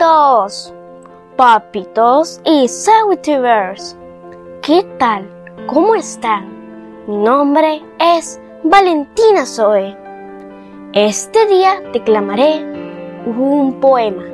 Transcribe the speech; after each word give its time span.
amiguitos, 0.00 0.72
papitos 1.36 2.40
y 2.44 2.68
Sawitubers. 2.68 3.96
¿Qué 4.62 4.82
tal? 4.98 5.28
¿Cómo 5.66 5.94
están? 5.94 6.48
Mi 7.06 7.16
nombre 7.16 7.82
es 7.98 8.40
Valentina 8.64 9.44
Zoe. 9.44 9.96
Este 10.94 11.46
día 11.46 11.80
declamaré 11.92 12.64
un 13.26 13.78
poema. 13.80 14.24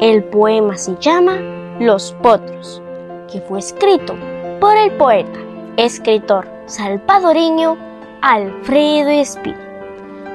El 0.00 0.24
poema 0.24 0.76
se 0.76 0.96
llama 0.96 1.36
Los 1.78 2.12
Potros, 2.22 2.82
que 3.30 3.40
fue 3.40 3.60
escrito 3.60 4.16
por 4.60 4.76
el 4.76 4.90
poeta, 4.92 5.38
escritor 5.76 6.48
salvadoreño 6.66 7.76
Alfredo 8.20 9.10
Espino. 9.10 9.58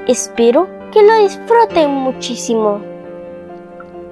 Espero 0.07 0.67
que 0.91 1.03
lo 1.03 1.17
disfruten 1.17 1.91
muchísimo. 1.91 2.92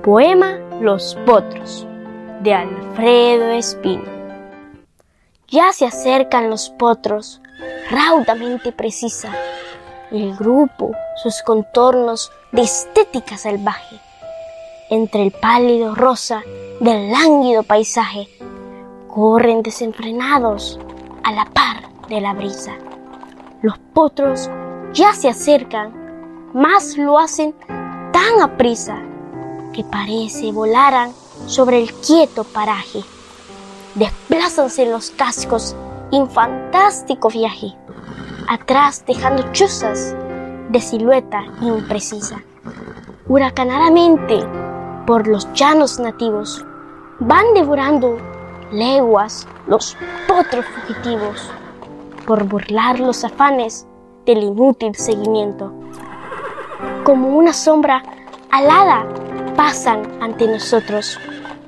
Poema 0.04 0.58
Los 0.80 1.16
Potros 1.28 1.86
de 2.42 2.56
Alfredo 2.56 3.52
Espino. 3.52 4.02
Ya 5.48 5.72
se 5.74 5.86
acercan 5.86 6.50
los 6.50 6.72
potros, 6.72 7.40
raudamente 7.92 8.72
precisa. 8.72 9.32
El 10.10 10.36
grupo, 10.36 10.90
sus 11.22 11.44
contornos 11.44 12.32
de 12.52 12.64
estética 12.64 13.38
salvaje. 13.38 14.00
Entre 14.90 15.22
el 15.22 15.30
pálido 15.30 15.94
rosa 15.94 16.42
del 16.80 17.12
lánguido 17.12 17.62
paisaje, 17.62 18.28
corren 19.08 19.62
desenfrenados 19.62 20.80
a 21.24 21.32
la 21.32 21.46
par 21.46 22.08
de 22.10 22.22
la 22.22 22.34
brisa. 22.34 22.74
Los 23.62 23.78
potros 23.94 24.50
ya 24.94 25.14
se 25.14 25.30
acercan, 25.30 25.94
más 26.56 26.98
lo 26.98 27.20
hacen 27.20 27.54
tan 28.12 28.42
aprisa 28.42 29.11
que 29.74 29.84
parece 29.84 30.52
volaran 30.52 31.12
sobre 31.48 31.82
el 31.82 31.94
quieto 31.94 32.44
paraje. 32.44 33.04
Desplázanse 33.96 34.86
los 34.86 35.12
cascos 35.12 35.76
en 36.12 36.30
fantástico 36.30 37.30
viaje, 37.30 37.74
atrás 38.48 39.04
dejando 39.06 39.52
chuzas 39.52 40.16
de 40.70 40.82
silueta 40.82 41.44
imprecisa. 41.62 42.42
Huracanadamente 43.28 44.46
por 45.06 45.28
los 45.28 45.52
llanos 45.54 46.00
nativos 46.00 46.66
van 47.20 47.54
devorando 47.54 48.18
leguas 48.72 49.48
los 49.68 49.98
potros 50.28 50.66
fugitivos 50.66 51.50
por 52.26 52.44
burlar 52.46 53.00
los 53.00 53.24
afanes 53.24 53.86
del 54.26 54.44
inútil 54.44 54.96
seguimiento. 54.96 55.74
Como 57.04 57.38
una 57.38 57.54
sombra 57.54 58.04
alada 58.52 59.06
pasan 59.62 60.02
ante 60.24 60.48
nosotros 60.48 61.20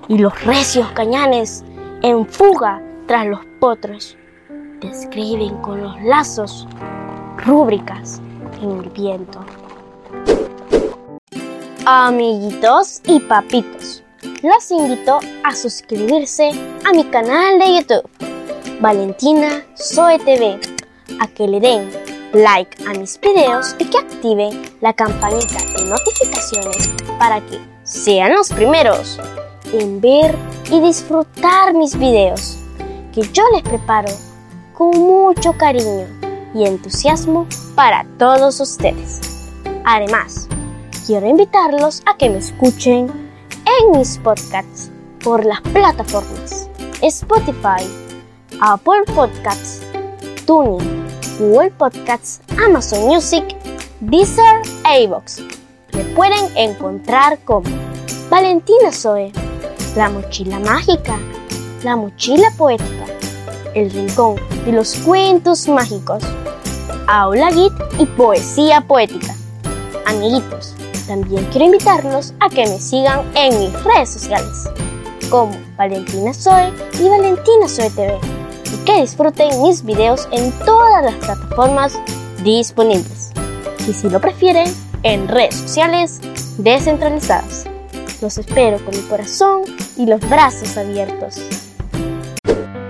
y 0.07 0.17
los 0.17 0.43
recios 0.45 0.89
cañanes 0.93 1.63
en 2.01 2.25
fuga 2.25 2.81
tras 3.05 3.27
los 3.27 3.41
potros 3.59 4.17
describen 4.81 5.55
con 5.57 5.83
los 5.83 6.01
lazos 6.01 6.67
rúbricas 7.45 8.19
en 8.63 8.79
el 8.79 8.89
viento. 8.89 9.45
Amiguitos 11.85 12.99
y 13.05 13.19
papitos, 13.19 14.03
los 14.41 14.71
invito 14.71 15.19
a 15.43 15.53
suscribirse 15.53 16.49
a 16.89 16.93
mi 16.93 17.03
canal 17.03 17.59
de 17.59 17.75
YouTube, 17.75 18.09
Valentina 18.81 19.63
Zoe 19.77 20.17
TV, 20.17 20.59
a 21.19 21.27
que 21.27 21.47
le 21.47 21.59
den 21.59 21.91
like 22.33 22.75
a 22.87 22.97
mis 22.97 23.19
videos 23.21 23.75
y 23.77 23.85
que 23.85 23.99
activen 23.99 24.63
la 24.81 24.93
campanita 24.93 25.63
de 25.77 25.85
notificaciones 25.85 26.89
para 27.19 27.39
que 27.41 27.72
sean 27.83 28.33
los 28.33 28.49
primeros 28.49 29.19
en 29.73 29.99
ver 29.99 30.35
y 30.71 30.79
disfrutar 30.81 31.73
mis 31.73 31.97
videos 31.97 32.57
que 33.13 33.21
yo 33.33 33.43
les 33.53 33.63
preparo 33.63 34.11
con 34.73 34.91
mucho 34.91 35.53
cariño 35.53 36.07
y 36.53 36.65
entusiasmo 36.65 37.47
para 37.75 38.05
todos 38.17 38.59
ustedes. 38.59 39.21
Además, 39.85 40.47
quiero 41.05 41.27
invitarlos 41.27 42.01
a 42.05 42.17
que 42.17 42.29
me 42.29 42.37
escuchen 42.37 43.11
en 43.65 43.97
mis 43.97 44.17
podcasts 44.17 44.89
por 45.23 45.45
las 45.45 45.61
plataformas 45.61 46.69
Spotify, 47.01 47.83
Apple 48.61 49.03
Podcasts, 49.13 49.81
Tuning, 50.45 51.05
Google 51.37 51.71
Podcasts, 51.71 52.39
Amazon 52.57 53.07
Music, 53.07 53.43
Deezer 53.99 54.61
e 54.85 55.03
iVoox. 55.03 55.52
Me 55.95 56.03
pueden 56.15 56.57
encontrar 56.57 57.39
como 57.45 57.69
Valentina 58.29 58.91
Zoe, 58.91 59.31
la 59.95 60.09
mochila 60.09 60.59
mágica, 60.59 61.19
la 61.83 61.95
mochila 61.95 62.49
poética, 62.57 63.05
el 63.75 63.91
rincón 63.91 64.35
de 64.65 64.71
los 64.71 64.95
cuentos 64.95 65.67
mágicos, 65.67 66.23
aula 67.07 67.51
git 67.51 67.73
y 67.99 68.05
poesía 68.05 68.81
poética. 68.81 69.35
Amiguitos, 70.05 70.73
también 71.05 71.45
quiero 71.51 71.65
invitarlos 71.65 72.33
a 72.39 72.49
que 72.49 72.65
me 72.65 72.79
sigan 72.79 73.21
en 73.35 73.59
mis 73.59 73.83
redes 73.83 74.09
sociales, 74.09 74.69
como 75.29 75.55
Valentina 75.77 76.33
Zoe 76.33 76.73
y 76.99 77.07
Valentina 77.07 77.67
Zoe 77.67 77.89
TV, 77.91 78.17
y 78.65 78.85
que 78.85 79.01
disfruten 79.01 79.61
mis 79.61 79.83
videos 79.83 80.27
en 80.31 80.51
todas 80.65 81.03
las 81.03 81.15
plataformas 81.15 81.99
disponibles. 82.43 83.31
Y 83.87 83.93
si 83.93 84.09
lo 84.09 84.19
prefieren, 84.19 84.73
en 85.03 85.27
redes 85.27 85.55
sociales 85.55 86.19
descentralizadas. 86.57 87.65
Los 88.21 88.37
espero 88.37 88.77
con 88.83 88.95
mi 88.95 89.01
corazón 89.09 89.61
y 89.97 90.05
los 90.05 90.21
brazos 90.29 90.77
abiertos. 90.77 91.41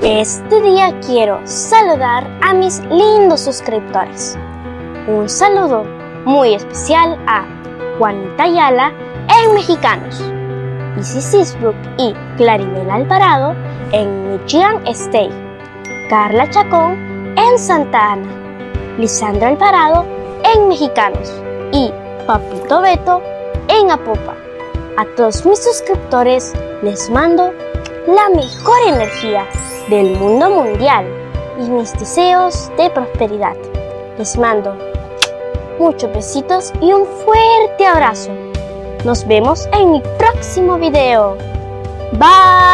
Este 0.02 0.62
día 0.62 1.00
quiero 1.06 1.40
saludar 1.46 2.30
a 2.44 2.54
mis 2.54 2.80
lindos 2.90 3.42
suscriptores. 3.42 4.38
Un 5.08 5.28
saludo 5.28 5.86
muy 6.26 6.54
especial 6.54 7.18
a 7.28 7.46
Juanita 7.98 8.44
Ayala 8.44 8.92
en 9.44 9.54
Mexicanos, 9.54 10.22
Izzy 11.00 11.22
Sisbrook 11.22 11.76
y 11.98 12.14
Claribel 12.38 12.90
Alvarado 12.90 13.56
en 13.92 14.32
Michigan 14.32 14.86
State, 14.88 15.32
Carla 16.10 16.50
Chacón 16.50 16.94
en 17.38 17.58
Santa 17.58 18.14
Ana, 18.14 18.98
Lisandro 18.98 19.48
Alvarado 19.48 20.06
en 20.54 20.68
Mexicanos 20.68 21.34
y 21.72 21.92
Papito 22.26 22.82
Beto 22.82 23.22
en 23.68 23.92
Apopa. 23.92 24.36
A 24.98 25.06
todos 25.18 25.46
mis 25.46 25.62
suscriptores 25.62 26.54
les 26.82 27.10
mando 27.10 27.52
la 28.08 28.30
mejor 28.30 28.78
energía 28.88 29.46
del 29.90 30.18
mundo 30.18 30.50
mundial 30.50 31.06
y 31.60 31.70
mis 31.70 31.92
deseos 32.00 32.72
de 32.78 32.90
prosperidad. 32.92 33.56
Les 34.18 34.38
mando 34.38 34.76
muchos 35.80 36.14
besitos 36.14 36.72
y 36.82 36.94
un 36.94 37.06
fuerte 37.06 37.86
abrazo. 37.86 38.32
Nos 39.04 39.28
vemos 39.28 39.68
en 39.74 39.92
mi 39.92 40.02
próximo 40.18 40.78
video. 40.78 41.36
Bye. 42.14 42.73